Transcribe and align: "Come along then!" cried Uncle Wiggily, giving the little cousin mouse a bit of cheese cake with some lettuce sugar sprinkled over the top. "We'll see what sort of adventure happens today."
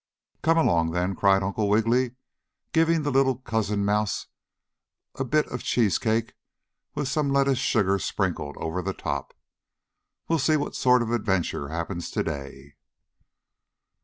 "Come 0.41 0.57
along 0.57 0.89
then!" 0.93 1.15
cried 1.15 1.43
Uncle 1.43 1.69
Wiggily, 1.69 2.15
giving 2.73 3.03
the 3.03 3.11
little 3.11 3.35
cousin 3.37 3.85
mouse 3.85 4.25
a 5.13 5.23
bit 5.23 5.45
of 5.49 5.61
cheese 5.61 5.99
cake 5.99 6.33
with 6.95 7.07
some 7.07 7.31
lettuce 7.31 7.59
sugar 7.59 7.99
sprinkled 7.99 8.57
over 8.57 8.81
the 8.81 8.93
top. 8.95 9.35
"We'll 10.27 10.39
see 10.39 10.57
what 10.57 10.73
sort 10.75 11.03
of 11.03 11.11
adventure 11.11 11.67
happens 11.67 12.09
today." 12.09 12.77